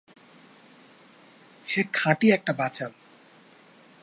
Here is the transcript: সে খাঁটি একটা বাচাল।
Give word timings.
সে 1.67 1.81
খাঁটি 1.93 2.27
একটা 2.31 2.53
বাচাল। 2.53 2.91